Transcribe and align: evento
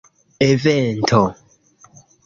evento 0.49 1.21